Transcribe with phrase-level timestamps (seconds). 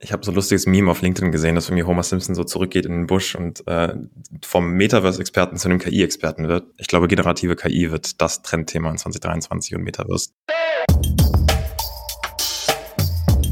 [0.00, 2.86] Ich habe so ein lustiges Meme auf LinkedIn gesehen, dass irgendwie Homer Simpson so zurückgeht
[2.86, 3.94] in den Busch und äh,
[4.44, 6.66] vom Metaverse-Experten zu einem KI-Experten wird.
[6.76, 10.30] Ich glaube, generative KI wird das Trendthema in 2023 und Metaverse.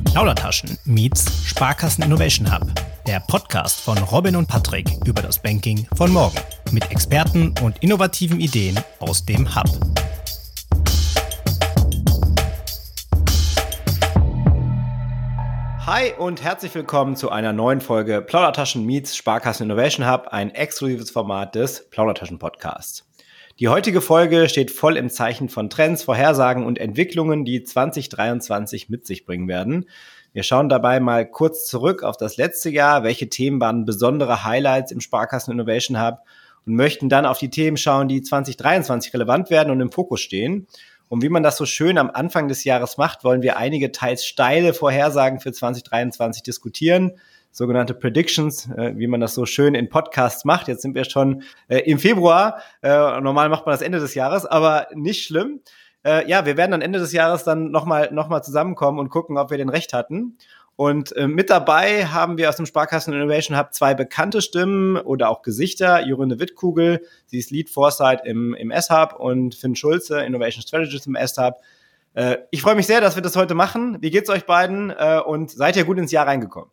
[0.04, 2.64] Plaudertaschen meets Sparkassen Innovation Hub.
[3.08, 6.38] Der Podcast von Robin und Patrick über das Banking von morgen.
[6.70, 9.66] Mit Experten und innovativen Ideen aus dem Hub.
[15.86, 21.12] Hi und herzlich willkommen zu einer neuen Folge Plaudertaschen Meets Sparkassen Innovation Hub, ein exklusives
[21.12, 23.08] Format des Plaudertaschen Podcasts.
[23.60, 29.06] Die heutige Folge steht voll im Zeichen von Trends, Vorhersagen und Entwicklungen, die 2023 mit
[29.06, 29.88] sich bringen werden.
[30.32, 34.90] Wir schauen dabei mal kurz zurück auf das letzte Jahr, welche Themen waren besondere Highlights
[34.90, 36.18] im Sparkassen Innovation Hub
[36.66, 40.66] und möchten dann auf die Themen schauen, die 2023 relevant werden und im Fokus stehen.
[41.08, 44.24] Und wie man das so schön am Anfang des Jahres macht, wollen wir einige teils
[44.24, 47.12] steile Vorhersagen für 2023 diskutieren.
[47.52, 50.68] Sogenannte Predictions, äh, wie man das so schön in Podcasts macht.
[50.68, 52.60] Jetzt sind wir schon äh, im Februar.
[52.82, 55.60] Äh, normal macht man das Ende des Jahres, aber nicht schlimm.
[56.04, 59.38] Äh, ja, wir werden am Ende des Jahres dann nochmal noch mal zusammenkommen und gucken,
[59.38, 60.36] ob wir den Recht hatten.
[60.76, 65.30] Und äh, mit dabei haben wir aus dem Sparkassen Innovation Hub zwei bekannte Stimmen oder
[65.30, 66.06] auch Gesichter.
[66.06, 71.14] Jorinde Wittkugel, sie ist Lead Foresight im, im S-Hub und Finn Schulze, Innovation Strategist im
[71.14, 71.56] S-Hub.
[72.12, 73.96] Äh, ich freue mich sehr, dass wir das heute machen.
[74.02, 76.70] Wie geht's euch beiden äh, und seid ihr gut ins Jahr reingekommen?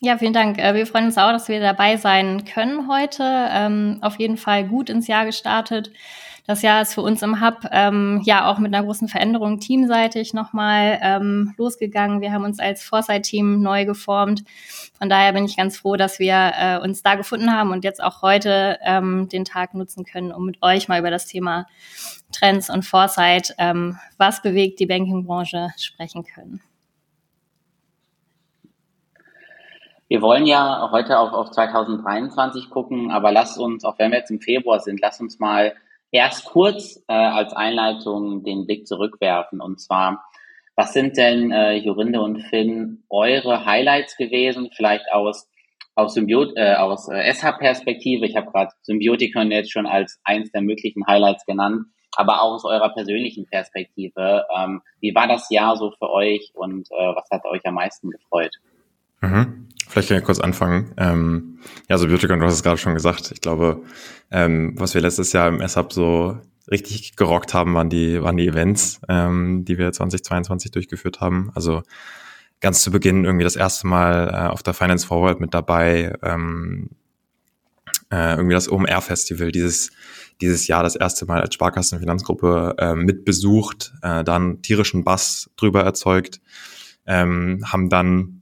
[0.00, 0.58] Ja, vielen Dank.
[0.58, 3.22] Äh, wir freuen uns auch, dass wir dabei sein können heute.
[3.22, 5.92] Ähm, auf jeden Fall gut ins Jahr gestartet.
[6.52, 10.34] Das Jahr ist für uns im Hub ähm, ja auch mit einer großen Veränderung teamseitig
[10.34, 12.20] nochmal ähm, losgegangen.
[12.20, 14.44] Wir haben uns als Foresight-Team neu geformt.
[14.98, 18.04] Von daher bin ich ganz froh, dass wir äh, uns da gefunden haben und jetzt
[18.04, 21.64] auch heute ähm, den Tag nutzen können, um mit euch mal über das Thema
[22.32, 26.60] Trends und Foresight, ähm, was bewegt die Bankingbranche, sprechen können.
[30.08, 34.30] Wir wollen ja heute auch auf 2023 gucken, aber lasst uns, auch wenn wir jetzt
[34.30, 35.72] im Februar sind, lasst uns mal
[36.12, 39.60] erst kurz äh, als Einleitung den Blick zurückwerfen.
[39.60, 40.24] Und zwar,
[40.76, 44.70] was sind denn, äh, Jorinde und Finn, eure Highlights gewesen?
[44.72, 45.48] Vielleicht aus
[45.94, 48.26] aus, Symbiot äh, aus äh, SH-Perspektive.
[48.26, 51.86] Ich habe gerade Symbiotikon jetzt schon als eins der möglichen Highlights genannt,
[52.16, 54.46] aber auch aus eurer persönlichen Perspektive.
[54.56, 58.10] Ähm, wie war das Jahr so für euch und äh, was hat euch am meisten
[58.10, 58.54] gefreut?
[59.20, 59.68] Mhm.
[59.92, 60.94] Vielleicht kann ich kurz anfangen.
[60.96, 63.30] Ähm, ja, so Biotikon, du hast es gerade schon gesagt.
[63.30, 63.82] Ich glaube,
[64.30, 66.38] ähm, was wir letztes Jahr im S-Hub so
[66.70, 71.50] richtig gerockt haben, waren die, waren die Events, ähm, die wir 2022 durchgeführt haben.
[71.54, 71.82] Also
[72.60, 76.88] ganz zu Beginn irgendwie das erste Mal äh, auf der Finance Forward mit dabei, ähm,
[78.10, 79.90] äh, irgendwie das OMR-Festival dieses,
[80.40, 86.40] dieses Jahr das erste Mal als Sparkassenfinanzgruppe äh, mitbesucht, äh, dann tierischen Bass drüber erzeugt,
[87.04, 88.41] ähm, haben dann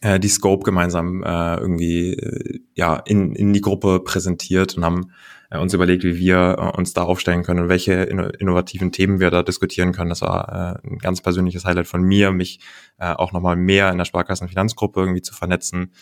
[0.00, 5.12] äh, die Scope gemeinsam äh, irgendwie äh, ja in, in die Gruppe präsentiert und haben
[5.50, 9.20] äh, uns überlegt, wie wir äh, uns da aufstellen können und welche inno innovativen Themen
[9.20, 10.10] wir da diskutieren können.
[10.10, 12.60] Das war äh, ein ganz persönliches Highlight von mir, mich
[12.98, 15.92] äh, auch nochmal mehr in der Sparkassenfinanzgruppe irgendwie zu vernetzen.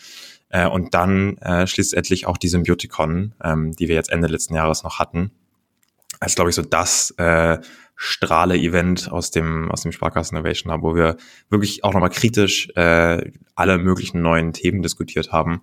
[0.49, 4.83] Äh, und dann äh, schließlich auch die Symbiotikon, ähm, die wir jetzt Ende letzten Jahres
[4.83, 5.31] noch hatten.
[6.19, 7.59] Als glaube ich so das äh,
[7.95, 11.17] Strahle-Event aus dem, aus dem Sparkassen Innovation Hub, wo wir
[11.49, 15.61] wirklich auch nochmal kritisch äh, alle möglichen neuen Themen diskutiert haben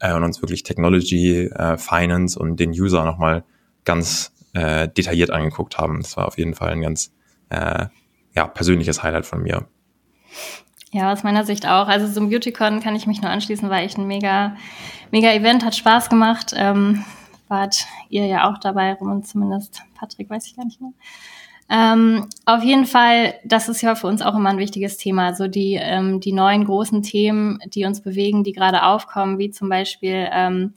[0.00, 3.44] äh, und uns wirklich Technology, äh, Finance und den User nochmal
[3.84, 6.02] ganz äh, detailliert angeguckt haben.
[6.02, 7.12] Das war auf jeden Fall ein ganz
[7.50, 7.86] äh,
[8.34, 9.66] ja, persönliches Highlight von mir.
[10.90, 11.86] Ja, aus meiner Sicht auch.
[11.86, 14.56] Also zum Beautycon kann ich mich nur anschließen, war echt ein mega,
[15.10, 16.54] mega Event, hat Spaß gemacht.
[16.56, 17.04] Ähm,
[17.48, 20.92] wart ihr ja auch dabei, rum und zumindest Patrick, weiß ich gar nicht mehr.
[21.70, 25.34] Ähm, auf jeden Fall, das ist ja für uns auch immer ein wichtiges Thema.
[25.34, 29.68] So die, ähm, die neuen großen Themen, die uns bewegen, die gerade aufkommen, wie zum
[29.68, 30.74] Beispiel ähm,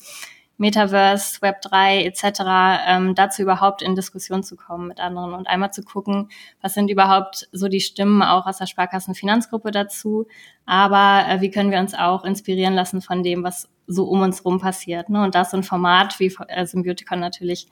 [0.61, 5.81] Metaverse, Web3 etc., ähm, dazu überhaupt in Diskussion zu kommen mit anderen und einmal zu
[5.81, 6.29] gucken,
[6.61, 10.27] was sind überhaupt so die Stimmen auch aus der Sparkassenfinanzgruppe dazu,
[10.67, 14.45] aber äh, wie können wir uns auch inspirieren lassen von dem, was so um uns
[14.45, 15.09] rum passiert.
[15.09, 15.23] Ne?
[15.23, 17.67] Und das so ein Format wie äh, Symbiotikon natürlich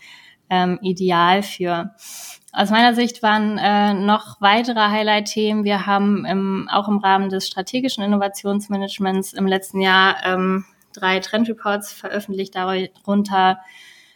[0.49, 1.93] ähm, ideal für.
[2.51, 5.63] Aus meiner Sicht waren äh, noch weitere Highlight-Themen.
[5.63, 11.93] Wir haben im, auch im Rahmen des strategischen Innovationsmanagements im letzten Jahr ähm, drei Trendreports
[11.93, 13.59] veröffentlicht, darunter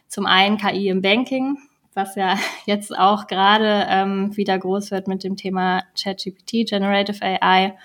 [0.08, 1.60] zum einen KI im Banking,
[1.94, 7.78] was ja jetzt auch gerade ähm, wieder groß wird mit dem Thema ChatGPT, Generative AI.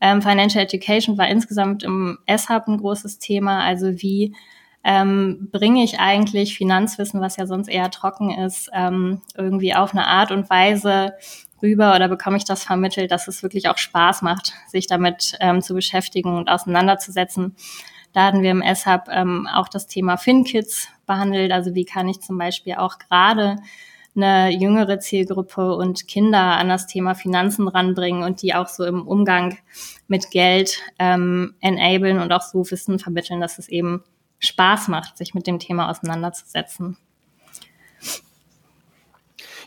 [0.00, 4.36] Ähm, Financial Education war insgesamt im S-Hub ein großes Thema, also wie
[4.82, 10.06] ähm, bringe ich eigentlich Finanzwissen, was ja sonst eher trocken ist, ähm, irgendwie auf eine
[10.06, 11.14] Art und Weise
[11.62, 15.60] rüber oder bekomme ich das vermittelt, dass es wirklich auch Spaß macht, sich damit ähm,
[15.60, 17.54] zu beschäftigen und auseinanderzusetzen.
[18.12, 21.52] Da hatten wir im S-Hub ähm, auch das Thema FinKids behandelt.
[21.52, 23.56] Also wie kann ich zum Beispiel auch gerade
[24.16, 29.06] eine jüngere Zielgruppe und Kinder an das Thema Finanzen ranbringen und die auch so im
[29.06, 29.58] Umgang
[30.08, 34.02] mit Geld ähm, enablen und auch so Wissen vermitteln, dass es eben
[34.40, 36.96] Spaß macht, sich mit dem Thema auseinanderzusetzen.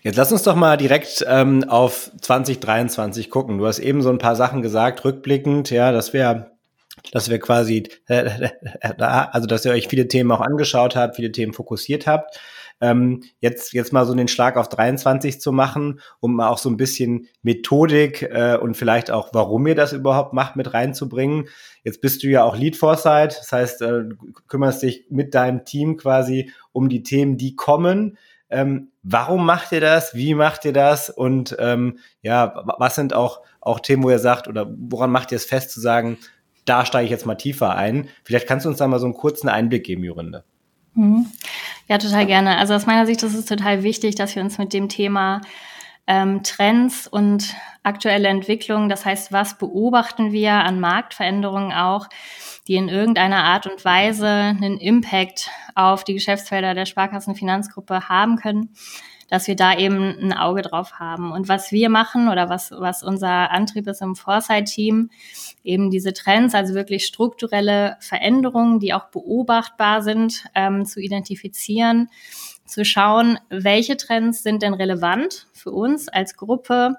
[0.03, 3.57] Jetzt lass uns doch mal direkt ähm, auf 2023 gucken.
[3.57, 6.51] Du hast eben so ein paar Sachen gesagt, rückblickend, ja, dass wir,
[7.13, 8.49] dass wir quasi, äh,
[8.81, 12.37] äh, also dass ihr euch viele Themen auch angeschaut habt, viele Themen fokussiert habt.
[12.81, 16.69] Ähm, jetzt, jetzt mal so den Schlag auf 23 zu machen, um mal auch so
[16.69, 21.47] ein bisschen Methodik äh, und vielleicht auch, warum ihr das überhaupt macht, mit reinzubringen.
[21.83, 24.03] Jetzt bist du ja auch Lead Foresight, das heißt, äh,
[24.47, 28.17] kümmerst dich mit deinem Team quasi um die Themen, die kommen.
[28.49, 30.15] Ähm, warum macht ihr das?
[30.15, 31.09] Wie macht ihr das?
[31.09, 35.37] Und ähm, ja, was sind auch, auch Themen, wo ihr sagt, oder woran macht ihr
[35.37, 36.17] es fest zu sagen,
[36.65, 38.07] da steige ich jetzt mal tiefer ein?
[38.23, 40.43] Vielleicht kannst du uns da mal so einen kurzen Einblick geben, Jorinde.
[40.93, 41.25] Mhm.
[41.89, 42.57] Ja, total gerne.
[42.57, 45.41] Also aus meiner Sicht ist es total wichtig, dass wir uns mit dem Thema
[46.07, 52.07] ähm, Trends und aktuelle Entwicklungen, das heißt, was beobachten wir an Marktveränderungen auch,
[52.67, 58.73] die in irgendeiner Art und Weise einen Impact auf die Geschäftsfelder der Sparkassenfinanzgruppe haben können,
[59.29, 61.31] dass wir da eben ein Auge drauf haben.
[61.31, 65.09] Und was wir machen oder was, was unser Antrieb ist im Foresight-Team,
[65.63, 72.09] eben diese Trends, also wirklich strukturelle Veränderungen, die auch beobachtbar sind, ähm, zu identifizieren,
[72.73, 76.95] zu schauen, welche Trends sind denn relevant für uns als Gruppe,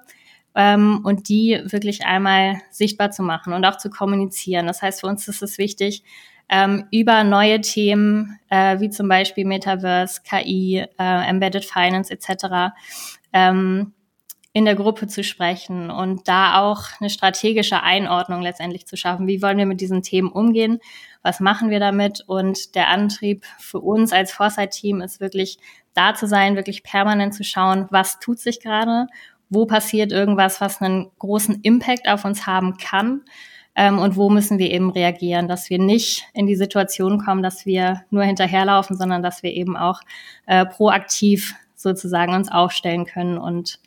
[0.55, 4.65] ähm, und die wirklich einmal sichtbar zu machen und auch zu kommunizieren.
[4.67, 6.03] Das heißt, für uns ist es wichtig,
[6.47, 12.73] ähm, über neue Themen äh, wie zum Beispiel Metaverse, KI, äh, Embedded Finance etc.
[13.33, 13.93] Ähm,
[14.55, 19.27] in der Gruppe zu sprechen und da auch eine strategische Einordnung letztendlich zu schaffen.
[19.27, 20.79] Wie wollen wir mit diesen Themen umgehen?
[21.21, 22.23] Was machen wir damit?
[22.25, 25.57] Und der Antrieb für uns als Foresight-Team ist wirklich
[25.93, 29.07] da zu sein, wirklich permanent zu schauen, was tut sich gerade
[29.49, 33.21] wo passiert irgendwas, was einen großen Impact auf uns haben kann
[33.75, 37.65] ähm, und wo müssen wir eben reagieren, dass wir nicht in die Situation kommen, dass
[37.65, 40.01] wir nur hinterherlaufen, sondern dass wir eben auch
[40.47, 43.79] äh, proaktiv sozusagen uns aufstellen können und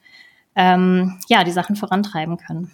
[0.59, 2.71] ähm, ja, die Sachen vorantreiben können.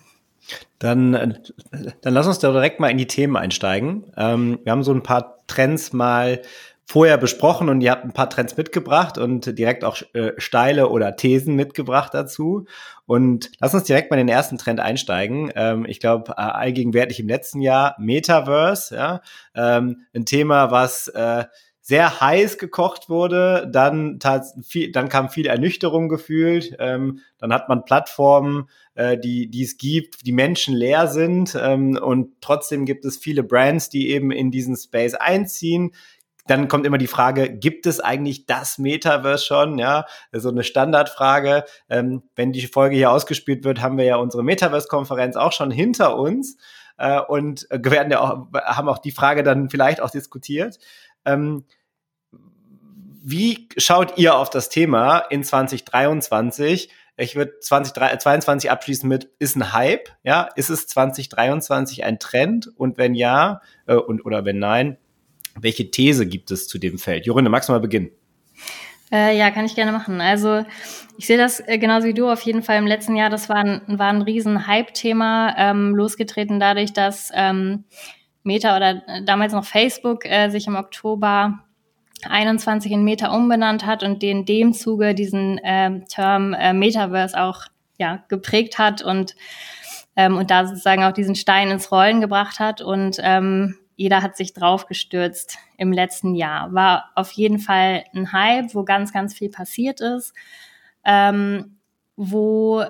[0.78, 4.04] Dann, dann lass uns da direkt mal in die Themen einsteigen.
[4.16, 6.42] Ähm, wir haben so ein paar Trends mal
[6.86, 11.16] vorher besprochen und ihr habt ein paar Trends mitgebracht und direkt auch äh, steile oder
[11.16, 12.66] Thesen mitgebracht dazu.
[13.06, 15.50] Und lass uns direkt mal in den ersten Trend einsteigen.
[15.54, 19.20] Ähm, ich glaube, äh, allgegenwärtig im letzten Jahr Metaverse, ja,
[19.54, 21.44] ähm, ein Thema, was äh,
[21.86, 24.18] sehr heiß gekocht wurde, dann,
[24.62, 29.76] viel, dann kam viel Ernüchterung gefühlt, ähm, dann hat man Plattformen, äh, die, die es
[29.76, 34.50] gibt, die Menschen leer sind ähm, und trotzdem gibt es viele Brands, die eben in
[34.50, 35.92] diesen Space einziehen
[36.46, 39.78] dann kommt immer die Frage, gibt es eigentlich das Metaverse schon?
[39.78, 41.64] Ja, so eine Standardfrage.
[41.88, 46.18] Ähm, wenn die Folge hier ausgespielt wird, haben wir ja unsere Metaverse-Konferenz auch schon hinter
[46.18, 46.58] uns
[46.98, 50.78] äh, und werden ja auch, haben auch die Frage dann vielleicht auch diskutiert.
[51.24, 51.64] Ähm,
[53.26, 56.90] wie schaut ihr auf das Thema in 2023?
[57.16, 60.48] Ich würde 2022 abschließen mit, ist ein Hype, ja?
[60.56, 62.70] Ist es 2023 ein Trend?
[62.76, 64.98] Und wenn ja, äh, und, oder wenn nein,
[65.58, 67.26] welche These gibt es zu dem Feld?
[67.26, 68.10] Jorinde, magst du mal beginnen?
[69.12, 70.20] Äh, ja, kann ich gerne machen.
[70.20, 70.64] Also
[71.16, 73.30] ich sehe das äh, genauso wie du auf jeden Fall im letzten Jahr.
[73.30, 77.84] Das war ein, war ein riesen Hype-Thema, ähm, losgetreten dadurch, dass ähm,
[78.44, 81.58] Meta oder äh, damals noch Facebook äh, sich im Oktober
[82.28, 87.62] 21 in Meta umbenannt hat und in dem Zuge diesen ähm, Term äh, Metaverse auch
[87.98, 89.34] ja, geprägt hat und,
[90.16, 92.80] ähm, und da sozusagen auch diesen Stein ins Rollen gebracht hat.
[92.80, 96.72] Und ähm, jeder hat sich drauf gestürzt im letzten Jahr.
[96.72, 100.34] War auf jeden Fall ein Hype, wo ganz, ganz viel passiert ist,
[101.04, 101.78] ähm,
[102.16, 102.84] wo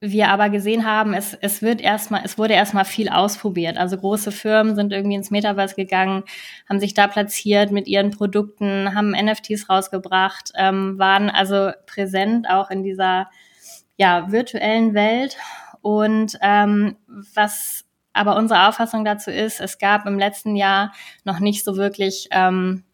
[0.00, 3.78] wir aber gesehen haben, es, es wird erstmal, es wurde erstmal viel ausprobiert.
[3.78, 6.22] Also große Firmen sind irgendwie ins Metaverse gegangen,
[6.68, 12.70] haben sich da platziert mit ihren Produkten, haben NFTs rausgebracht, ähm, waren also präsent auch
[12.70, 13.28] in dieser
[13.96, 15.36] ja, virtuellen Welt.
[15.80, 16.96] Und ähm,
[17.34, 20.92] was aber unsere Auffassung dazu ist, es gab im letzten Jahr
[21.24, 22.84] noch nicht so wirklich ähm,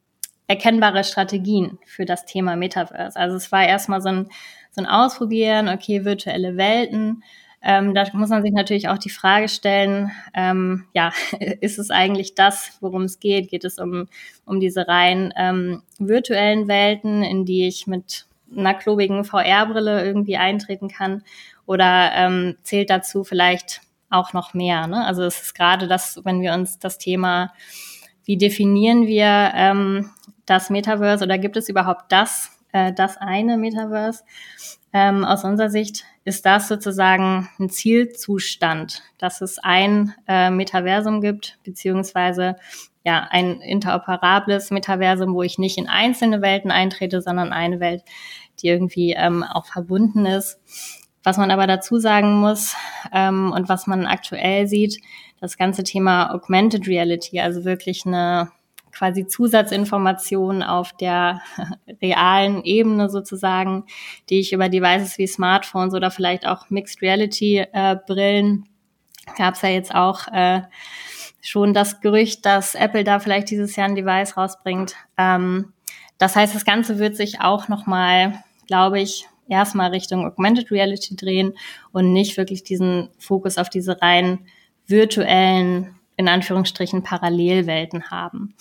[0.46, 3.18] erkennbare Strategien für das Thema Metaverse.
[3.18, 4.28] Also es war erstmal so ein,
[4.74, 7.22] so ein Ausprobieren, okay, virtuelle Welten.
[7.62, 11.12] Ähm, da muss man sich natürlich auch die Frage stellen, ähm, ja,
[11.60, 13.48] ist es eigentlich das, worum es geht?
[13.48, 14.08] Geht es um,
[14.44, 20.88] um diese rein ähm, virtuellen Welten, in die ich mit einer klobigen VR-Brille irgendwie eintreten
[20.88, 21.22] kann?
[21.66, 24.86] Oder ähm, zählt dazu vielleicht auch noch mehr?
[24.86, 25.04] Ne?
[25.06, 27.52] Also es ist gerade das, wenn wir uns das Thema,
[28.24, 30.10] wie definieren wir ähm,
[30.44, 34.24] das Metaverse oder gibt es überhaupt das, äh, das eine Metaverse?
[34.92, 41.58] Ähm, aus unserer Sicht ist das sozusagen ein Zielzustand, dass es ein äh, Metaversum gibt,
[41.64, 42.56] beziehungsweise
[43.04, 48.02] ja, ein interoperables Metaversum, wo ich nicht in einzelne Welten eintrete, sondern eine Welt,
[48.60, 50.58] die irgendwie ähm, auch verbunden ist.
[51.22, 52.74] Was man aber dazu sagen muss
[53.12, 55.00] ähm, und was man aktuell sieht,
[55.40, 58.50] das ganze Thema Augmented Reality, also wirklich eine
[58.94, 61.40] quasi Zusatzinformation auf der
[62.02, 63.84] realen Ebene sozusagen,
[64.30, 68.68] die ich über Devices wie Smartphones oder vielleicht auch Mixed Reality äh, Brillen
[69.36, 70.62] gab es ja jetzt auch äh,
[71.40, 74.94] schon das Gerücht, dass Apple da vielleicht dieses Jahr ein Device rausbringt.
[75.18, 75.72] Ähm,
[76.18, 81.54] das heißt, das Ganze wird sich auch nochmal, glaube ich, erstmal Richtung Augmented Reality drehen
[81.92, 84.46] und nicht wirklich diesen Fokus auf diese rein
[84.86, 88.54] virtuellen in Anführungsstrichen Parallelwelten haben.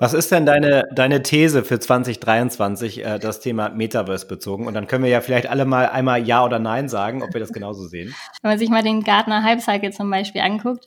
[0.00, 4.66] Was ist denn deine, deine These für 2023, äh, das Thema Metaverse bezogen?
[4.66, 7.40] Und dann können wir ja vielleicht alle mal einmal Ja oder Nein sagen, ob wir
[7.40, 8.14] das genauso sehen.
[8.40, 10.86] Wenn man sich mal den Gartner Hype Cycle zum Beispiel anguckt,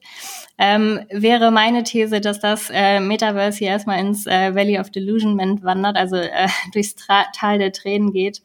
[0.58, 5.64] ähm, wäre meine These, dass das äh, Metaverse hier erstmal ins äh, Valley of Delusionment
[5.64, 8.42] wandert, also äh, durchs Tra Tal der Tränen geht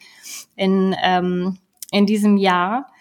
[0.54, 1.56] in, ähm,
[1.90, 2.92] in diesem Jahr.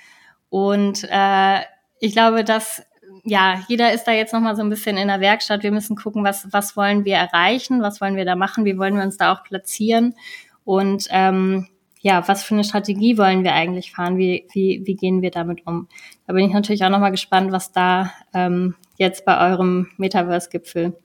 [0.50, 1.60] Und äh,
[2.00, 2.84] ich glaube, dass
[3.28, 5.62] ja, jeder ist da jetzt noch mal so ein bisschen in der Werkstatt.
[5.62, 8.96] Wir müssen gucken, was, was wollen wir erreichen, was wollen wir da machen, wie wollen
[8.96, 10.16] wir uns da auch platzieren
[10.64, 11.68] und ähm,
[12.00, 15.68] ja, was für eine Strategie wollen wir eigentlich fahren, wie, wie, wie gehen wir damit
[15.68, 15.90] um.
[16.26, 20.96] Da bin ich natürlich auch noch mal gespannt, was da ähm, jetzt bei eurem Metaverse-Gipfel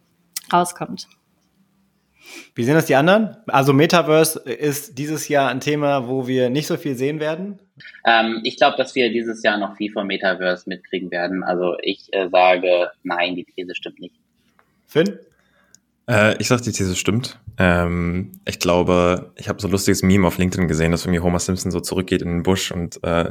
[0.53, 1.09] rauskommt.
[2.55, 3.37] Wie sehen das die anderen?
[3.49, 7.61] Also Metaverse ist dieses Jahr ein Thema, wo wir nicht so viel sehen werden.
[8.05, 11.45] Ähm, ich glaube, dass wir dieses Jahr noch viel vom Metaverse mitkriegen werden.
[11.45, 14.15] Also ich äh, sage, nein, die These stimmt nicht.
[14.87, 15.19] Finn?
[16.09, 17.39] Äh, ich sage, die These stimmt.
[17.59, 21.39] Ähm, ich glaube, ich habe so ein lustiges Meme auf LinkedIn gesehen, dass irgendwie Homer
[21.39, 23.31] Simpson so zurückgeht in den Busch und äh,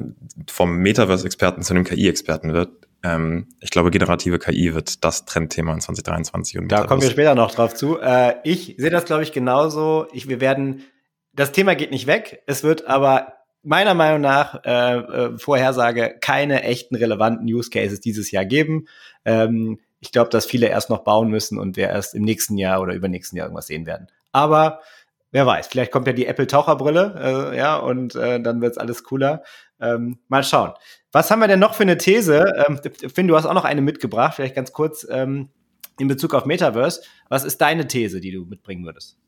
[0.49, 2.69] vom Metaverse-Experten zu einem KI-Experten wird.
[3.03, 6.59] Ähm, ich glaube, generative KI wird das Trendthema in 2023.
[6.59, 7.99] Und da kommen wir später noch drauf zu.
[7.99, 10.07] Äh, ich sehe das, glaube ich, genauso.
[10.13, 10.83] Ich, wir werden,
[11.33, 12.43] das Thema geht nicht weg.
[12.45, 18.31] Es wird aber meiner Meinung nach, äh, äh, Vorhersage, keine echten relevanten Use Cases dieses
[18.31, 18.87] Jahr geben.
[19.25, 22.81] Ähm, ich glaube, dass viele erst noch bauen müssen und wir erst im nächsten Jahr
[22.81, 24.07] oder übernächsten Jahr irgendwas sehen werden.
[24.31, 24.81] Aber
[25.31, 29.03] wer weiß, vielleicht kommt ja die Apple Taucherbrille, äh, ja, und äh, dann wird's alles
[29.03, 29.43] cooler.
[29.79, 30.73] Ähm, mal schauen.
[31.11, 32.65] Was haben wir denn noch für eine These?
[32.67, 32.79] Ähm,
[33.13, 35.49] Finn, du hast auch noch eine mitgebracht, vielleicht ganz kurz ähm,
[35.99, 37.01] in Bezug auf Metaverse.
[37.29, 39.20] Was ist deine These, die du mitbringen würdest?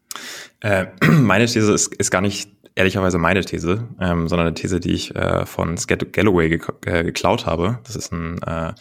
[0.62, 4.93] Äh, meine These ist, ist gar nicht ehrlicherweise meine These, ähm, sondern eine These, die
[4.93, 7.79] ich äh, von Scott Galloway ge äh, geklaut habe.
[7.84, 8.74] Das ist ein äh,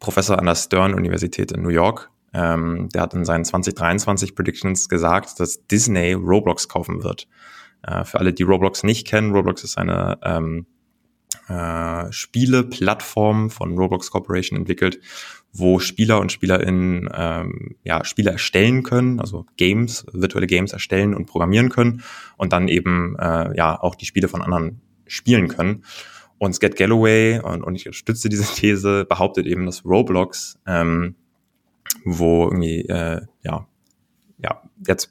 [0.00, 2.10] Professor an der Stern-Universität in New York.
[2.32, 7.28] Ähm, der hat in seinen 2023 Predictions gesagt, dass Disney Roblox kaufen wird.
[7.82, 10.66] Äh, für alle, die Roblox nicht kennen, Roblox ist eine ähm,
[11.50, 15.00] äh, Spiele-Plattform von Roblox Corporation entwickelt,
[15.52, 21.26] wo Spieler und SpielerInnen ähm, ja, Spiele erstellen können, also Games, virtuelle Games erstellen und
[21.26, 22.02] programmieren können
[22.36, 25.84] und dann eben äh, ja auch die Spiele von anderen spielen können.
[26.38, 31.16] Und Scott Galloway, und, und ich unterstütze diese These, behauptet eben, dass Roblox, ähm,
[32.04, 33.66] wo irgendwie, äh, ja,
[34.38, 35.10] ja, jetzt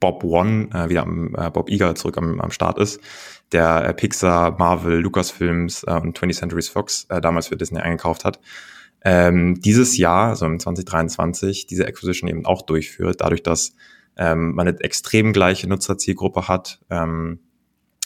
[0.00, 3.00] Bob One, äh, wieder am, äh, Bob Iger zurück am, am Start ist,
[3.52, 8.24] der äh, Pixar, Marvel, Lucasfilms äh, und 20th Century Fox äh, damals für Disney eingekauft
[8.24, 8.40] hat,
[9.04, 13.74] ähm, dieses Jahr, also im 2023, diese Acquisition eben auch durchführt, dadurch, dass
[14.16, 17.40] ähm, man eine extrem gleiche Nutzerzielgruppe hat, ähm,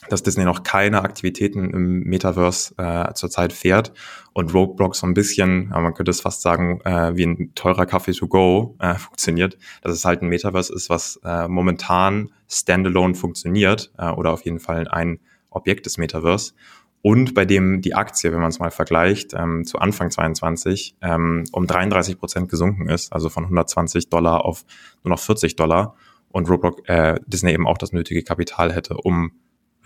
[0.08, 3.92] dass Disney noch keine Aktivitäten im Metaverse äh, zurzeit fährt
[4.32, 8.12] und Roblox so ein bisschen, man könnte es fast sagen, äh, wie ein teurer Kaffee
[8.12, 13.92] to go äh, funktioniert, dass es halt ein Metaverse ist, was äh, momentan standalone funktioniert
[13.98, 16.54] äh, oder auf jeden Fall ein Objekt des Metaverse.
[17.02, 21.44] Und bei dem die Aktie, wenn man es mal vergleicht, ähm, zu Anfang 22 ähm,
[21.50, 24.64] um 33 Prozent gesunken ist, also von 120 Dollar auf
[25.02, 25.96] nur noch 40 Dollar
[26.30, 29.32] und Roblox, äh, Disney eben auch das nötige Kapital hätte, um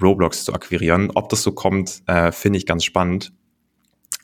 [0.01, 1.11] Roblox zu akquirieren.
[1.15, 3.33] Ob das so kommt, äh, finde ich ganz spannend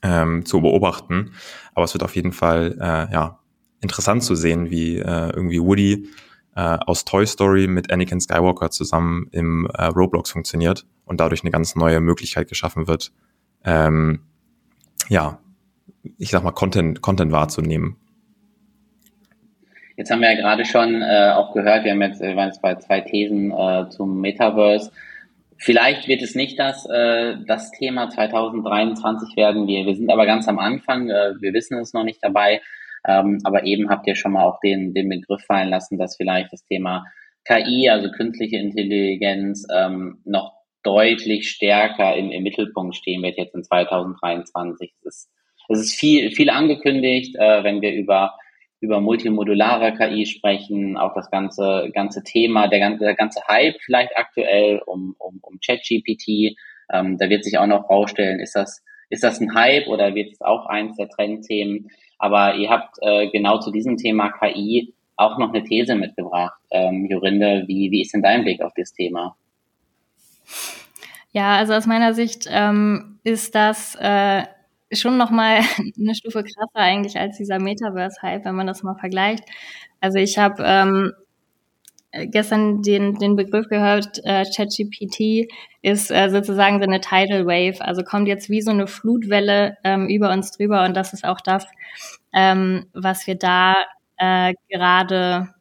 [0.02, 1.32] ähm, zu beobachten.
[1.74, 3.38] Aber es wird auf jeden Fall äh, ja
[3.80, 6.08] interessant zu sehen, wie äh, irgendwie Woody
[6.54, 11.50] äh, aus Toy Story mit Anakin Skywalker zusammen im äh, Roblox funktioniert und dadurch eine
[11.50, 13.12] ganz neue Möglichkeit geschaffen wird,
[13.64, 14.20] ähm,
[15.08, 15.40] ja,
[16.18, 17.96] ich sag mal, Content, Content wahrzunehmen.
[19.96, 22.62] Jetzt haben wir ja gerade schon äh, auch gehört, wir haben jetzt, wir waren jetzt
[22.62, 24.90] bei zwei Thesen äh, zum Metaverse
[25.64, 29.68] Vielleicht wird es nicht das, äh, das Thema 2023 werden.
[29.68, 31.08] Wir, wir sind aber ganz am Anfang.
[31.08, 32.60] Äh, wir wissen es noch nicht dabei.
[33.06, 36.52] Ähm, aber eben habt ihr schon mal auch den, den Begriff fallen lassen, dass vielleicht
[36.52, 37.04] das Thema
[37.44, 40.52] KI, also künstliche Intelligenz, ähm, noch
[40.82, 44.92] deutlich stärker im, im Mittelpunkt stehen wird jetzt in 2023.
[44.98, 45.30] Es ist,
[45.68, 48.34] es ist viel, viel angekündigt, äh, wenn wir über
[48.82, 54.16] über multimodulare KI sprechen, auch das ganze, ganze Thema, der ganze, der ganze Hype vielleicht
[54.16, 56.56] aktuell um, um, um ChatGPT.
[56.92, 60.32] Ähm, da wird sich auch noch rausstellen, ist das, ist das ein Hype oder wird
[60.32, 61.90] es auch eins der Trendthemen?
[62.18, 66.60] Aber ihr habt äh, genau zu diesem Thema KI auch noch eine These mitgebracht.
[66.72, 69.36] Ähm, Jorinde, wie, wie ist denn dein Blick auf das Thema?
[71.30, 74.42] Ja, also aus meiner Sicht ähm, ist das äh,
[74.92, 75.60] schon noch mal
[75.98, 79.44] eine Stufe krasser eigentlich als dieser Metaverse-Hype, wenn man das mal vergleicht.
[80.00, 81.12] Also ich habe ähm,
[82.12, 88.02] gestern den, den Begriff gehört, äh, ChatGPT ist äh, sozusagen so eine Tidal Wave, also
[88.02, 91.66] kommt jetzt wie so eine Flutwelle ähm, über uns drüber und das ist auch das,
[92.34, 93.76] ähm, was wir da
[94.18, 95.54] äh, gerade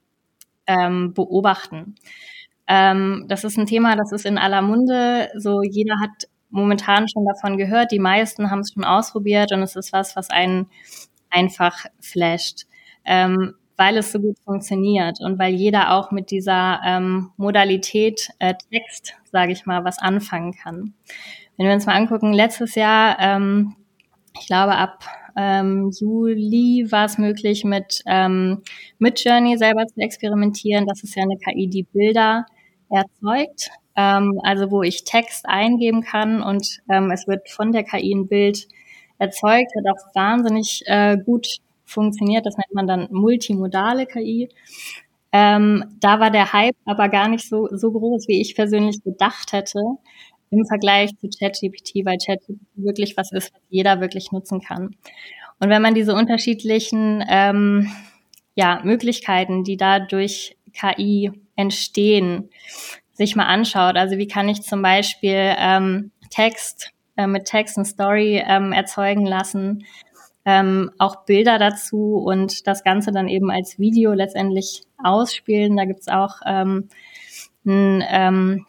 [0.68, 1.96] ähm, beobachten.
[2.68, 5.30] Ähm, das ist ein Thema, das ist in aller Munde.
[5.38, 7.91] So jeder hat momentan schon davon gehört.
[7.91, 10.70] Die meisten haben es schon ausprobiert und es ist was, was einen
[11.29, 12.65] einfach flasht,
[13.05, 18.53] ähm, weil es so gut funktioniert und weil jeder auch mit dieser ähm, Modalität äh,
[18.72, 20.93] Text, sage ich mal, was anfangen kann.
[21.58, 23.75] Wenn wir uns mal angucken, letztes Jahr, ähm,
[24.39, 25.03] ich glaube ab
[25.38, 28.62] ähm, Juli war es möglich, mit, ähm,
[29.00, 30.86] mit Journey selber zu experimentieren.
[30.86, 32.46] Das ist ja eine KI, die Bilder
[32.89, 38.13] erzeugt ähm, also wo ich Text eingeben kann und ähm, es wird von der KI
[38.13, 38.67] ein Bild
[39.20, 41.48] erzeugt, hat auch wahnsinnig äh, gut
[41.86, 42.46] funktioniert.
[42.46, 44.50] Das nennt man dann multimodale KI.
[45.31, 49.53] Ähm, da war der Hype aber gar nicht so, so groß, wie ich persönlich gedacht
[49.53, 49.79] hätte
[50.50, 54.96] im Vergleich zu ChatGPT, weil ChatGPT wirklich was ist, was jeder wirklich nutzen kann.
[55.60, 57.91] Und wenn man diese unterschiedlichen ähm,
[58.55, 62.49] ja, Möglichkeiten, die da durch KI entstehen,
[63.21, 63.95] sich mal anschaut.
[63.97, 69.25] Also wie kann ich zum Beispiel ähm, Text äh, mit Text und Story ähm, erzeugen
[69.25, 69.86] lassen,
[70.45, 75.77] ähm, auch Bilder dazu und das Ganze dann eben als Video letztendlich ausspielen.
[75.77, 76.89] Da gibt's auch ähm,
[77.65, 78.65] ein ähm,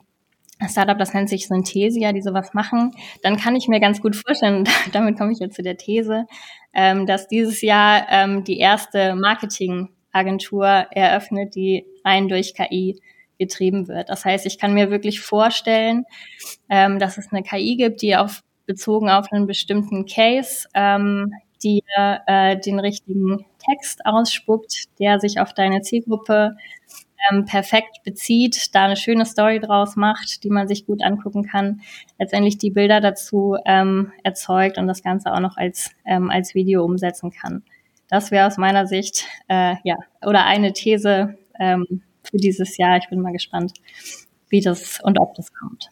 [0.69, 4.69] Startup, das nennt sich Synthesia, die sowas machen, dann kann ich mir ganz gut vorstellen,
[4.93, 6.27] damit komme ich jetzt zu der These,
[6.75, 13.01] ähm, dass dieses Jahr ähm, die erste Marketingagentur eröffnet, die rein durch KI
[13.43, 14.09] getrieben wird.
[14.09, 16.05] Das heißt, ich kann mir wirklich vorstellen,
[16.71, 21.83] ähm, dass es eine KI gibt, die auf bezogen auf einen bestimmten Case ähm, die
[21.97, 26.57] äh, den richtigen Text ausspuckt, der sich auf deine Zielgruppe
[27.31, 31.81] ähm, perfekt bezieht, da eine schöne Story draus macht, die man sich gut angucken kann,
[32.19, 36.85] letztendlich die Bilder dazu ähm, erzeugt und das Ganze auch noch als, ähm, als Video
[36.85, 37.63] umsetzen kann.
[38.09, 42.03] Das wäre aus meiner Sicht, äh, ja, oder eine These, ähm,
[42.33, 42.97] für dieses Jahr.
[42.97, 43.75] Ich bin mal gespannt,
[44.49, 45.89] wie das und ob das kommt.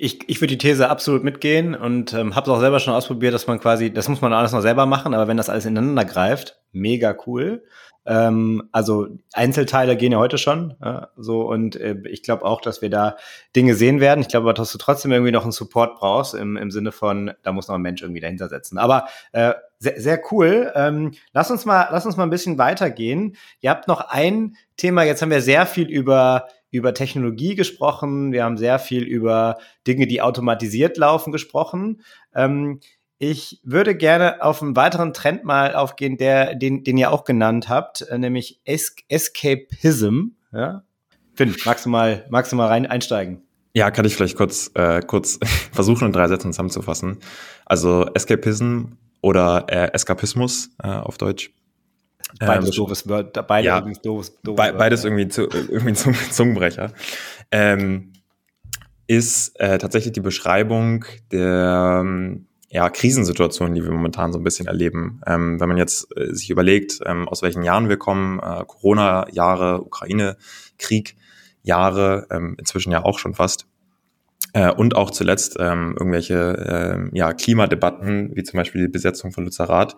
[0.00, 3.34] Ich, ich würde die These absolut mitgehen und ähm, habe es auch selber schon ausprobiert,
[3.34, 6.04] dass man quasi, das muss man alles noch selber machen, aber wenn das alles ineinander
[6.04, 7.64] greift, mega cool.
[8.06, 12.80] Ähm, also Einzelteile gehen ja heute schon, ja, so und äh, ich glaube auch, dass
[12.80, 13.16] wir da
[13.56, 14.20] Dinge sehen werden.
[14.20, 17.32] Ich glaube aber, dass du trotzdem irgendwie noch einen Support brauchst im, im Sinne von,
[17.42, 18.78] da muss noch ein Mensch irgendwie dahinter setzen.
[18.78, 20.72] Aber äh, sehr, sehr cool.
[20.74, 23.36] Ähm, lass uns mal, lass uns mal ein bisschen weitergehen.
[23.60, 25.02] Ihr habt noch ein Thema.
[25.02, 30.06] Jetzt haben wir sehr viel über über Technologie gesprochen, wir haben sehr viel über Dinge,
[30.06, 32.02] die automatisiert laufen, gesprochen.
[32.34, 32.80] Ähm,
[33.18, 37.68] ich würde gerne auf einen weiteren Trend mal aufgehen, der, den, den ihr auch genannt
[37.68, 40.34] habt, äh, nämlich es Escapism.
[40.52, 40.84] Ja?
[41.34, 43.42] Finn, magst du mal, magst du mal rein einsteigen?
[43.74, 45.38] Ja, kann ich vielleicht kurz, äh, kurz
[45.72, 47.18] versuchen, in drei Sätzen zusammenzufassen.
[47.64, 51.50] Also Escapism oder äh, Eskapismus äh, auf Deutsch.
[52.38, 56.92] Beides ähm, doofes Wort, beide ja, doofes, doofes be Beides irgendwie, zu, irgendwie zum Zungenbrecher.
[57.50, 58.12] Ähm,
[59.06, 64.66] ist äh, tatsächlich die Beschreibung der ähm, ja, Krisensituationen, die wir momentan so ein bisschen
[64.66, 65.22] erleben.
[65.26, 69.80] Ähm, wenn man jetzt äh, sich überlegt, ähm, aus welchen Jahren wir kommen, äh, Corona-Jahre,
[69.80, 71.16] Ukraine-Krieg,
[71.62, 73.66] Jahre, ähm, inzwischen ja auch schon fast,
[74.58, 79.44] äh, und auch zuletzt ähm, irgendwelche äh, ja, Klimadebatten, wie zum Beispiel die Besetzung von
[79.44, 79.96] Lützerath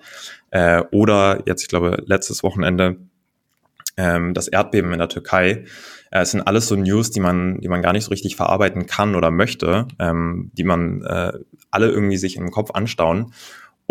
[0.50, 2.96] äh, oder jetzt, ich glaube, letztes Wochenende
[3.96, 5.64] ähm, das Erdbeben in der Türkei.
[6.10, 8.84] Äh, es sind alles so News, die man, die man gar nicht so richtig verarbeiten
[8.84, 11.32] kann oder möchte, ähm, die man äh,
[11.70, 13.32] alle irgendwie sich im Kopf anstauen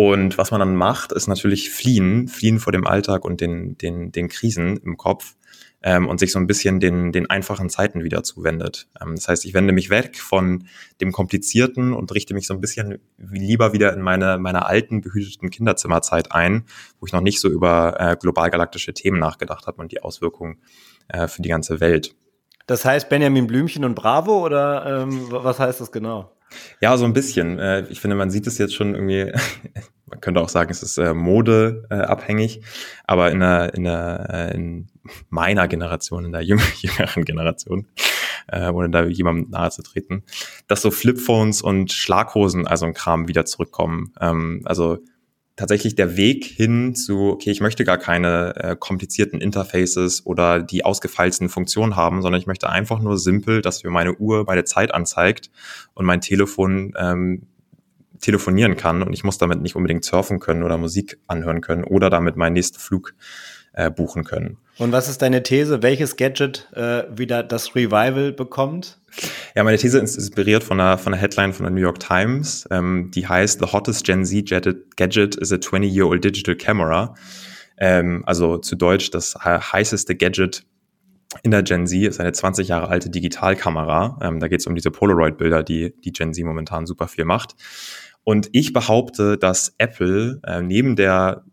[0.01, 4.13] Und was man dann macht, ist natürlich fliehen, fliehen vor dem Alltag und den, den,
[4.13, 5.35] den Krisen im Kopf
[5.83, 8.87] ähm, und sich so ein bisschen den, den einfachen Zeiten wieder zuwendet.
[9.01, 10.63] Ähm, das heißt, ich wende mich weg von
[11.01, 15.49] dem Komplizierten und richte mich so ein bisschen lieber wieder in meine, meine alten, behüteten
[15.49, 16.63] Kinderzimmerzeit ein,
[17.01, 20.61] wo ich noch nicht so über äh, globalgalaktische Themen nachgedacht habe und die Auswirkungen
[21.09, 22.15] äh, für die ganze Welt.
[22.67, 26.31] Das heißt Benjamin Blümchen und Bravo oder ähm, was heißt das genau?
[26.81, 27.59] Ja, so ein bisschen.
[27.59, 29.31] Äh, ich finde, man sieht es jetzt schon irgendwie,
[30.05, 32.61] man könnte auch sagen, es ist äh, modeabhängig,
[33.05, 34.87] aber in, der, in, der, in
[35.29, 37.87] meiner Generation, in der jüngeren Generation,
[38.51, 40.23] ohne da jemandem nahe zu treten,
[40.67, 44.11] dass so Flipphones und Schlaghosen, also ein Kram, wieder zurückkommen.
[44.19, 44.97] Ähm, also
[45.59, 50.85] tatsächlich der Weg hin zu, okay, ich möchte gar keine äh, komplizierten Interfaces oder die
[50.85, 54.93] ausgefeilsten Funktionen haben, sondern ich möchte einfach nur simpel, dass mir meine Uhr meine Zeit
[54.93, 55.51] anzeigt
[55.93, 57.47] und mein Telefon ähm,
[58.21, 62.09] telefonieren kann und ich muss damit nicht unbedingt surfen können oder Musik anhören können oder
[62.09, 63.13] damit meinen nächsten Flug
[63.79, 64.57] äh, buchen können.
[64.77, 68.99] Und was ist deine These, welches Gadget äh, wieder das Revival bekommt?
[69.55, 72.67] Ja, meine These ist inspiriert von einer, von einer Headline von der New York Times,
[72.71, 77.15] ähm, die heißt The hottest Gen Z gadget is a 20-year-old digital camera.
[77.77, 80.65] Ähm, also zu Deutsch, das heißeste Gadget
[81.43, 84.19] in der Gen Z ist eine 20 Jahre alte Digitalkamera.
[84.21, 87.55] Ähm, da geht es um diese Polaroid-Bilder, die die Gen Z momentan super viel macht.
[88.25, 91.43] Und ich behaupte, dass Apple äh, neben der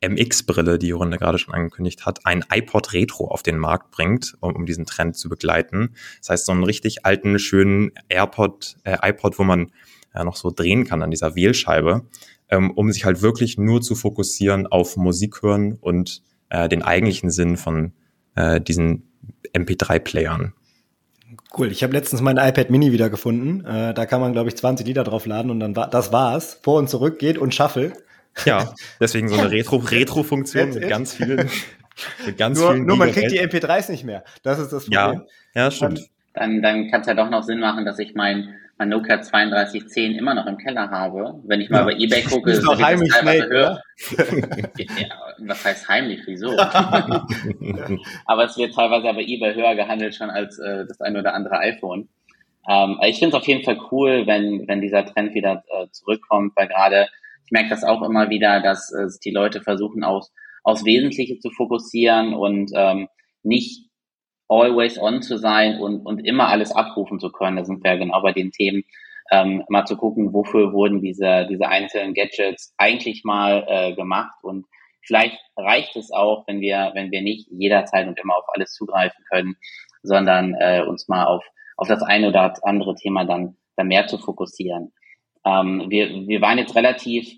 [0.00, 4.54] MX-Brille, die Runde gerade schon angekündigt hat, ein iPod Retro auf den Markt bringt, um,
[4.54, 5.94] um diesen Trend zu begleiten.
[6.20, 9.72] Das heißt, so einen richtig alten, schönen AirPod, äh, iPod, wo man
[10.14, 12.06] äh, noch so drehen kann an dieser Wählscheibe,
[12.48, 17.30] ähm, um sich halt wirklich nur zu fokussieren auf Musik hören und äh, den eigentlichen
[17.30, 17.92] Sinn von
[18.34, 19.10] äh, diesen
[19.54, 20.54] MP3-Playern.
[21.56, 23.64] Cool, ich habe letztens mein iPad Mini wiedergefunden.
[23.64, 26.58] Äh, da kann man, glaube ich, 20 Liter draufladen und dann war das war's.
[26.62, 27.92] Vor und zurück geht und Shuffle.
[28.44, 31.48] Ja, deswegen so eine Retro-Retro-Funktion mit ganz vielen.
[32.24, 34.24] Mit ganz nur, vielen nur man kriegt die MP3s nicht mehr.
[34.42, 35.26] Das ist das Problem.
[35.54, 36.08] Ja, ja stimmt.
[36.32, 40.14] Dann, dann kann es ja doch noch Sinn machen, dass ich mein, mein Nokia 3210
[40.14, 41.38] immer noch im Keller habe.
[41.44, 41.84] Wenn ich mal ja.
[41.84, 43.82] bei Ebay gucke, ist doch heimlich schnell, höher.
[44.78, 45.08] ja,
[45.40, 46.22] was heißt heimlich?
[46.24, 46.56] Wieso?
[46.58, 51.58] aber es wird teilweise bei Ebay höher gehandelt schon als äh, das ein oder andere
[51.58, 52.08] iPhone.
[52.66, 56.52] Ähm, ich finde es auf jeden Fall cool, wenn, wenn dieser Trend wieder äh, zurückkommt,
[56.56, 57.08] weil gerade
[57.50, 60.32] ich merke das auch immer wieder, dass äh, die Leute versuchen, aus,
[60.62, 63.08] aufs Wesentliche zu fokussieren und ähm,
[63.42, 63.88] nicht
[64.48, 67.56] always on zu sein und, und immer alles abrufen zu können.
[67.56, 68.84] Da sind wir ja genau bei den Themen,
[69.32, 74.66] ähm, mal zu gucken, wofür wurden diese, diese einzelnen Gadgets eigentlich mal äh, gemacht und
[75.04, 79.24] vielleicht reicht es auch, wenn wir, wenn wir nicht jederzeit und immer auf alles zugreifen
[79.28, 79.56] können,
[80.04, 81.44] sondern äh, uns mal auf,
[81.76, 84.92] auf das eine oder andere Thema dann, dann mehr zu fokussieren.
[85.44, 87.32] Ähm, wir, wir waren jetzt relativ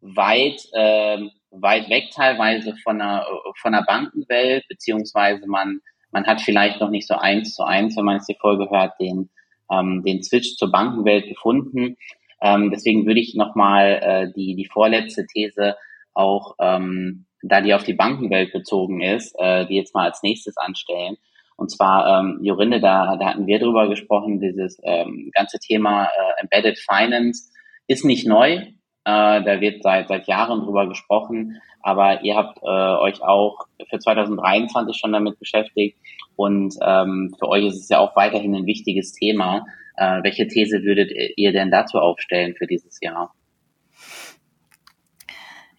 [0.00, 1.18] weit, äh,
[1.50, 3.26] weit weg teilweise von der,
[3.60, 5.80] von der Bankenwelt, beziehungsweise man,
[6.10, 8.98] man hat vielleicht noch nicht so eins zu eins, wenn man jetzt die Folge hört,
[9.00, 9.30] den,
[9.70, 11.96] ähm, den Switch zur Bankenwelt gefunden.
[12.40, 15.76] Ähm, deswegen würde ich nochmal äh, die, die vorletzte These
[16.14, 20.56] auch, ähm, da die auf die Bankenwelt bezogen ist, äh, die jetzt mal als nächstes
[20.56, 21.16] anstellen.
[21.58, 26.40] Und zwar, ähm, Jorinde, da, da hatten wir drüber gesprochen, dieses ähm, ganze Thema äh,
[26.40, 27.50] Embedded Finance
[27.88, 28.52] ist nicht neu.
[28.52, 28.62] Äh,
[29.04, 34.96] da wird seit, seit Jahren drüber gesprochen, aber ihr habt äh, euch auch für 2023
[34.96, 35.98] schon damit beschäftigt
[36.36, 39.66] und ähm, für euch ist es ja auch weiterhin ein wichtiges Thema.
[39.96, 43.34] Äh, welche These würdet ihr denn dazu aufstellen für dieses Jahr?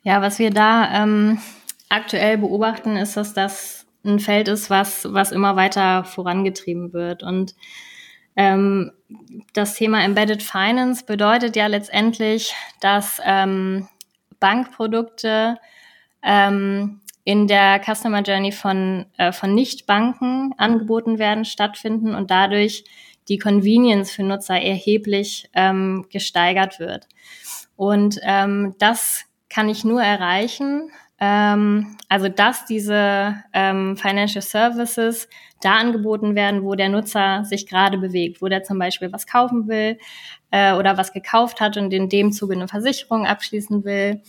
[0.03, 1.39] Ja, was wir da ähm,
[1.87, 7.23] aktuell beobachten, ist, dass das ein Feld ist, was, was immer weiter vorangetrieben wird.
[7.23, 7.55] Und
[8.35, 8.91] ähm,
[9.53, 13.87] das Thema Embedded Finance bedeutet ja letztendlich, dass ähm,
[14.39, 15.57] Bankprodukte
[16.23, 22.85] ähm, in der Customer Journey von, äh, von Nichtbanken angeboten werden, stattfinden und dadurch
[23.27, 27.07] die Convenience für Nutzer erheblich ähm, gesteigert wird.
[27.75, 35.27] Und ähm, das kann ich nur erreichen, ähm, also, dass diese ähm, Financial Services
[35.61, 39.67] da angeboten werden, wo der Nutzer sich gerade bewegt, wo der zum Beispiel was kaufen
[39.67, 39.97] will
[40.51, 44.21] äh, oder was gekauft hat und in dem Zuge eine Versicherung abschließen will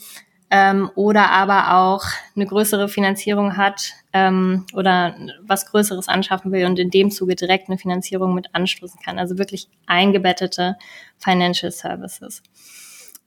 [0.50, 6.78] ähm, oder aber auch eine größere Finanzierung hat ähm, oder was Größeres anschaffen will und
[6.80, 9.20] in dem Zuge direkt eine Finanzierung mit anstoßen kann.
[9.20, 10.76] Also wirklich eingebettete
[11.18, 12.42] Financial Services.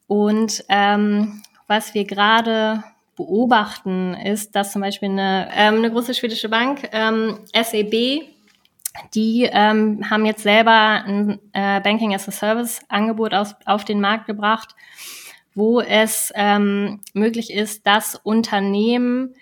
[0.07, 2.83] Und ähm, was wir gerade
[3.15, 8.23] beobachten, ist, dass zum Beispiel eine, ähm, eine große schwedische Bank, ähm, SEB,
[9.13, 13.99] die ähm, haben jetzt selber ein äh, Banking as a Service Angebot aus, auf den
[13.99, 14.75] Markt gebracht,
[15.55, 19.35] wo es ähm, möglich ist, dass Unternehmen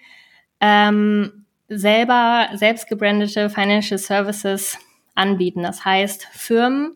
[0.60, 4.77] ähm, selber selbst gebrandete Financial Services
[5.15, 5.63] anbieten.
[5.63, 6.95] Das heißt, Firmen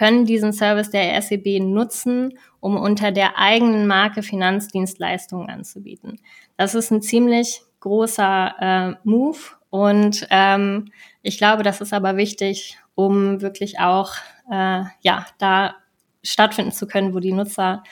[0.00, 6.18] können diesen Service der SEB nutzen, um unter der eigenen Marke Finanzdienstleistungen anzubieten.
[6.56, 9.36] Das ist ein ziemlich großer äh, Move
[9.68, 10.86] und ähm,
[11.20, 14.14] ich glaube, das ist aber wichtig, um wirklich auch
[14.50, 15.74] äh, ja da
[16.22, 17.82] stattfinden zu können, wo die Nutzer,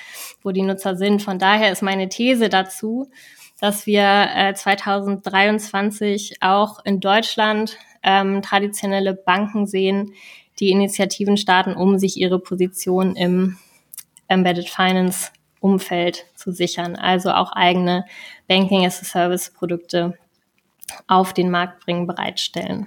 [0.42, 1.21] wo die Nutzer sind.
[1.21, 3.11] Von daher ist meine These dazu,
[3.61, 10.14] dass wir äh, 2023 auch in Deutschland ähm, traditionelle Banken sehen,
[10.61, 13.59] die Initiativen starten, um sich ihre Position im
[14.29, 16.97] Embedded Finance Umfeld zu sichern.
[16.97, 18.05] Also auch eigene
[18.47, 20.16] Banking as a Service Produkte
[21.07, 22.87] auf den Markt bringen, bereitstellen.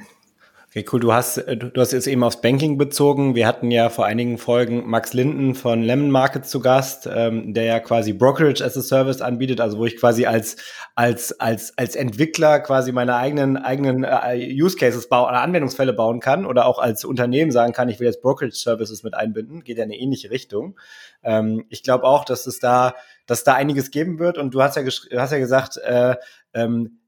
[0.73, 1.01] Okay, cool.
[1.01, 3.35] Du hast, äh, du hast jetzt eben aufs Banking bezogen.
[3.35, 7.65] Wir hatten ja vor einigen Folgen Max Linden von Lemon Market zu Gast, ähm, der
[7.65, 10.55] ja quasi Brokerage as a Service anbietet, also wo ich quasi als,
[10.95, 16.21] als, als, als Entwickler quasi meine eigenen, eigenen äh, Use Cases bauen oder Anwendungsfälle bauen
[16.21, 19.65] kann oder auch als Unternehmen sagen kann, ich will jetzt Brokerage Services mit einbinden.
[19.65, 20.79] Geht ja in eine ähnliche Richtung.
[21.21, 24.77] Ähm, ich glaube auch, dass es da, dass da einiges geben wird und du hast
[24.77, 26.15] ja, hast ja gesagt, äh,
[26.53, 27.00] ähm,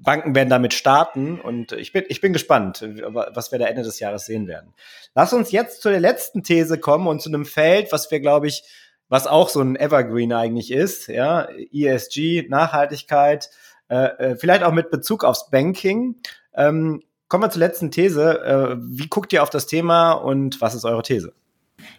[0.00, 4.00] Banken werden damit starten und ich bin, ich bin gespannt, was wir da Ende des
[4.00, 4.74] Jahres sehen werden.
[5.14, 8.48] Lass uns jetzt zu der letzten These kommen und zu einem Feld, was wir, glaube
[8.48, 8.64] ich,
[9.08, 13.50] was auch so ein Evergreen eigentlich ist, ja, ESG, Nachhaltigkeit,
[13.88, 16.16] äh, äh, vielleicht auch mit Bezug aufs Banking.
[16.54, 18.40] Ähm, kommen wir zur letzten These.
[18.42, 21.32] Äh, wie guckt ihr auf das Thema und was ist eure These?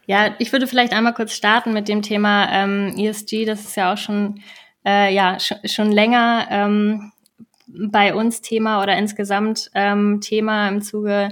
[0.05, 3.45] Ja, ich würde vielleicht einmal kurz starten mit dem Thema ähm, ESG.
[3.45, 4.41] Das ist ja auch schon
[4.85, 7.11] äh, ja sch schon länger ähm,
[7.67, 11.29] bei uns Thema oder insgesamt ähm, Thema im Zuge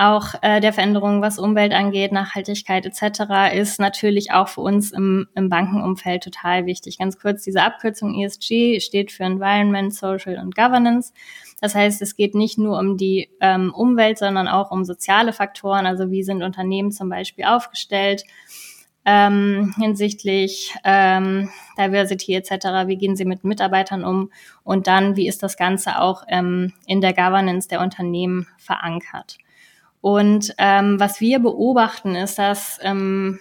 [0.00, 5.28] auch äh, der Veränderung, was Umwelt angeht, Nachhaltigkeit etc., ist natürlich auch für uns im,
[5.34, 6.96] im Bankenumfeld total wichtig.
[6.96, 11.12] Ganz kurz, diese Abkürzung ESG steht für Environment, Social und Governance.
[11.60, 15.84] Das heißt, es geht nicht nur um die ähm, Umwelt, sondern auch um soziale Faktoren.
[15.84, 18.22] Also wie sind Unternehmen zum Beispiel aufgestellt?
[19.04, 22.86] Ähm, hinsichtlich ähm, Diversity etc.
[22.86, 24.30] Wie gehen Sie mit Mitarbeitern um?
[24.62, 29.38] Und dann, wie ist das Ganze auch ähm, in der Governance der Unternehmen verankert?
[30.00, 33.38] Und ähm, was wir beobachten, ist, dass ähm,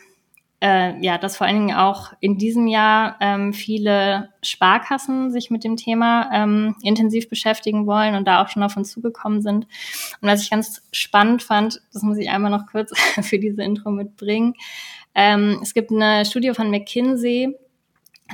[0.62, 5.64] äh, ja, dass vor allen Dingen auch in diesem Jahr ähm, viele Sparkassen sich mit
[5.64, 9.68] dem Thema ähm, intensiv beschäftigen wollen und da auch schon auf uns zugekommen sind.
[10.22, 12.92] Und was ich ganz spannend fand, das muss ich einmal noch kurz
[13.22, 14.56] für diese Intro mitbringen,
[15.16, 17.56] ähm, es gibt eine Studie von McKinsey,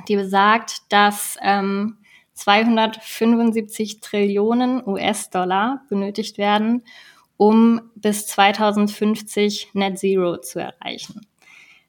[0.08, 1.98] die besagt, dass ähm,
[2.34, 6.84] 275 Trillionen US-Dollar benötigt werden,
[7.38, 11.26] um bis 2050 Net Zero zu erreichen.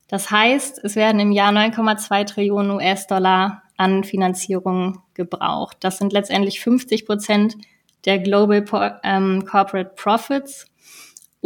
[0.08, 5.78] Das heißt, es werden im Jahr 9,2 Trillionen US-Dollar an Finanzierung gebraucht.
[5.80, 7.56] Das sind letztendlich 50 Prozent
[8.04, 10.66] der Global ähm, Corporate Profits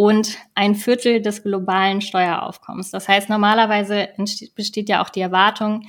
[0.01, 2.91] und ein Viertel des globalen Steueraufkommens.
[2.91, 4.09] Das heißt, normalerweise
[4.55, 5.83] besteht ja auch die Erwartung,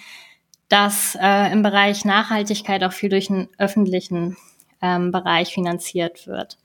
[0.67, 4.35] dass äh, im Bereich Nachhaltigkeit auch viel durch den öffentlichen
[4.81, 6.57] ähm, Bereich finanziert wird.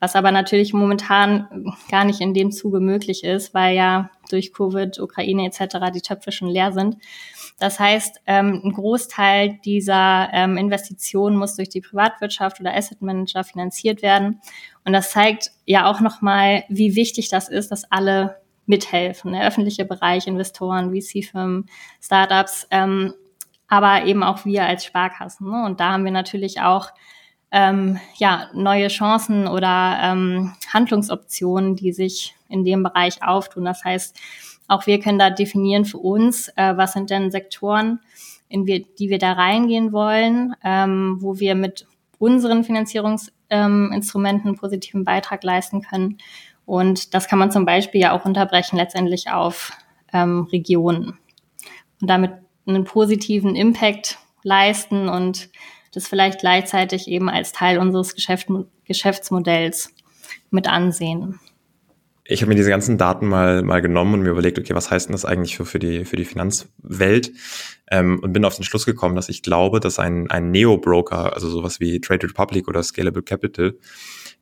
[0.00, 4.98] Was aber natürlich momentan gar nicht in dem Zuge möglich ist, weil ja durch Covid,
[4.98, 5.92] Ukraine etc.
[5.94, 6.96] die Töpfe schon leer sind.
[7.58, 13.44] Das heißt, ähm, ein Großteil dieser ähm, Investitionen muss durch die Privatwirtschaft oder Asset Manager
[13.44, 14.40] finanziert werden.
[14.86, 19.32] Und das zeigt ja auch nochmal, wie wichtig das ist, dass alle mithelfen.
[19.32, 21.66] Der öffentliche Bereich, Investoren, VC-Firmen,
[22.00, 23.12] Startups, ähm,
[23.68, 25.50] aber eben auch wir als Sparkassen.
[25.50, 25.64] Ne?
[25.66, 26.88] Und da haben wir natürlich auch
[27.52, 33.64] ähm, ja, neue Chancen oder ähm, Handlungsoptionen, die sich in dem Bereich auftun.
[33.64, 34.16] Das heißt,
[34.68, 38.00] auch wir können da definieren für uns, äh, was sind denn Sektoren,
[38.48, 41.86] in wir, die wir da reingehen wollen, ähm, wo wir mit
[42.18, 46.18] unseren Finanzierungsinstrumenten einen positiven Beitrag leisten können.
[46.66, 49.72] Und das kann man zum Beispiel ja auch unterbrechen letztendlich auf
[50.12, 51.18] ähm, Regionen
[52.00, 52.32] und damit
[52.66, 55.50] einen positiven Impact leisten und
[55.92, 58.48] das vielleicht gleichzeitig eben als Teil unseres Geschäft,
[58.84, 59.92] Geschäftsmodells
[60.50, 61.40] mit ansehen
[62.30, 65.08] ich habe mir diese ganzen Daten mal, mal genommen und mir überlegt, okay, was heißt
[65.08, 67.32] denn das eigentlich für, für, die, für die Finanzwelt?
[67.90, 71.48] Ähm, und bin auf den Schluss gekommen, dass ich glaube, dass ein, ein Neo-Broker, also
[71.48, 73.74] sowas wie Trade Republic oder Scalable Capital,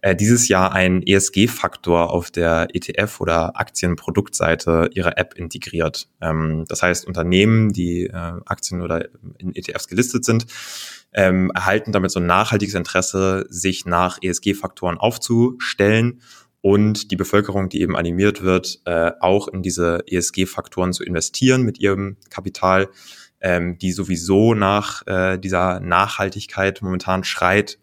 [0.01, 6.09] äh, dieses Jahr einen ESG-Faktor auf der ETF- oder Aktienproduktseite ihrer App integriert.
[6.21, 8.13] Ähm, das heißt, Unternehmen, die äh,
[8.47, 9.09] Aktien oder
[9.39, 10.47] in ETFs gelistet sind,
[11.13, 16.21] ähm, erhalten damit so ein nachhaltiges Interesse, sich nach ESG-Faktoren aufzustellen
[16.61, 21.79] und die Bevölkerung, die eben animiert wird, äh, auch in diese ESG-Faktoren zu investieren mit
[21.79, 22.89] ihrem Kapital,
[23.41, 27.79] ähm, die sowieso nach äh, dieser Nachhaltigkeit momentan schreit,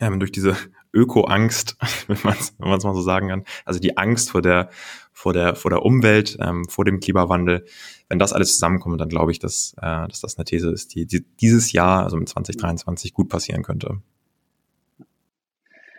[0.00, 0.56] ähm, durch diese
[0.96, 1.76] Öko-Angst,
[2.08, 4.70] wenn man es mal so sagen kann, also die Angst vor der,
[5.12, 7.64] vor der, vor der Umwelt, ähm, vor dem Klimawandel,
[8.08, 11.06] wenn das alles zusammenkommt, dann glaube ich, dass, äh, dass das eine These ist, die,
[11.06, 14.00] die dieses Jahr, also mit 2023, gut passieren könnte.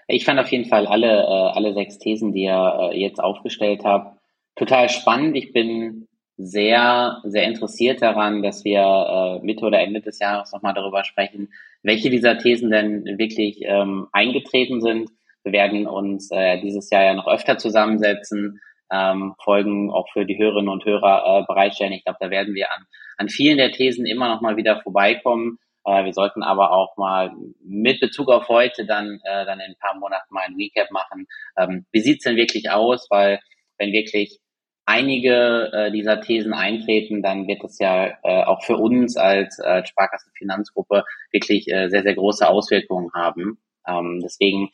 [0.07, 3.81] Ich fand auf jeden Fall alle, äh, alle sechs Thesen, die ihr äh, jetzt aufgestellt
[3.83, 4.17] habt,
[4.55, 5.35] total spannend.
[5.35, 6.07] Ich bin
[6.37, 11.49] sehr, sehr interessiert daran, dass wir äh, Mitte oder Ende des Jahres nochmal darüber sprechen,
[11.81, 15.09] welche dieser Thesen denn wirklich ähm, eingetreten sind.
[15.43, 18.59] Wir werden uns äh, dieses Jahr ja noch öfter zusammensetzen,
[18.91, 21.93] ähm, Folgen auch für die Hörerinnen und Hörer äh, bereitstellen.
[21.93, 22.85] Ich glaube, da werden wir an,
[23.17, 25.57] an vielen der Thesen immer noch mal wieder vorbeikommen.
[25.85, 27.31] Äh, wir sollten aber auch mal
[27.63, 31.25] mit Bezug auf heute dann, äh, dann in ein paar Monaten mal ein Recap machen.
[31.57, 33.07] Ähm, wie sieht's denn wirklich aus?
[33.09, 33.39] Weil
[33.77, 34.39] wenn wirklich
[34.87, 39.85] einige äh, dieser Thesen eintreten, dann wird das ja äh, auch für uns als äh,
[39.85, 43.59] Sparkassenfinanzgruppe wirklich äh, sehr, sehr große Auswirkungen haben.
[43.85, 44.69] Ähm, deswegen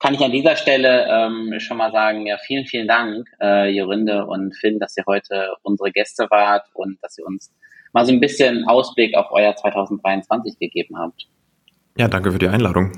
[0.00, 4.26] kann ich an dieser Stelle ähm, schon mal sagen, ja, vielen, vielen Dank, äh, Jorinde
[4.26, 7.54] und Finn, dass ihr heute unsere Gäste wart und dass ihr uns
[7.92, 11.28] mal so ein bisschen Ausblick auf euer 2023 gegeben habt.
[11.96, 12.90] Ja, danke für die Einladung.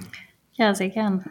[0.55, 1.24] Ja, sehr gern.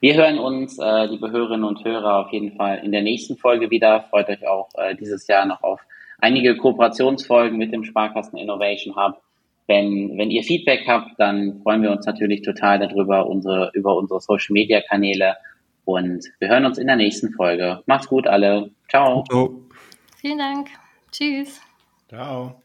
[0.00, 3.70] Wir hören uns, äh, liebe Hörerinnen und Hörer, auf jeden Fall in der nächsten Folge
[3.70, 4.06] wieder.
[4.08, 5.82] Freut euch auch äh, dieses Jahr noch auf
[6.18, 9.20] einige Kooperationsfolgen mit dem Sparkassen Innovation Hub.
[9.66, 14.20] Wenn, wenn ihr Feedback habt, dann freuen wir uns natürlich total darüber, unsere, über unsere
[14.20, 15.36] Social Media Kanäle.
[15.84, 17.82] Und wir hören uns in der nächsten Folge.
[17.84, 18.70] Macht's gut alle.
[18.88, 19.24] Ciao.
[19.28, 19.60] Ciao.
[20.16, 20.68] Vielen Dank.
[21.12, 21.60] Tschüss.
[22.08, 22.62] Ciao.